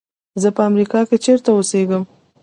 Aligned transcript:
زه 0.41 0.49
په 0.55 0.61
امریکا 0.69 0.99
کې 1.09 1.17
چېرته 1.25 1.49
اوسېږم. 1.53 2.03